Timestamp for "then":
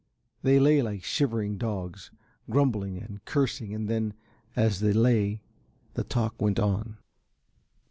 3.87-4.15